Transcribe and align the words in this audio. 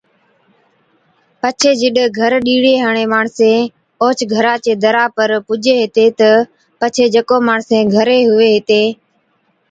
پڇي 1.41 1.71
جِڏ 1.79 1.95
گھر 2.19 2.31
ڏِيڻي 2.45 2.73
ھاڙين 2.83 3.09
ماڻسين 3.13 3.59
اوھچ 4.01 4.19
گھرا 4.33 4.53
چي 4.63 4.73
درا 4.83 5.05
پر 5.15 5.29
پُجين 5.47 5.77
ھِتين 5.83 6.09
تہ 6.19 6.29
پڇي 6.79 7.05
جڪو 7.13 7.37
ماڻسين 7.47 7.83
گھرين 7.95 8.23
ھُوَي 8.29 8.47
ھِتين 8.55 8.87